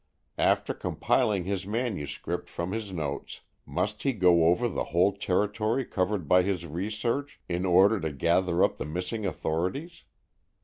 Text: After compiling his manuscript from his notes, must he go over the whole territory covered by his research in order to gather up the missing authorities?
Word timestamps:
After 0.39 0.73
compiling 0.73 1.43
his 1.43 1.67
manuscript 1.67 2.49
from 2.49 2.71
his 2.71 2.91
notes, 2.91 3.41
must 3.67 4.01
he 4.01 4.13
go 4.13 4.45
over 4.45 4.67
the 4.67 4.85
whole 4.85 5.13
territory 5.15 5.85
covered 5.85 6.27
by 6.27 6.41
his 6.41 6.65
research 6.65 7.39
in 7.47 7.67
order 7.67 7.99
to 7.99 8.11
gather 8.11 8.63
up 8.63 8.77
the 8.79 8.85
missing 8.85 9.27
authorities? 9.27 10.05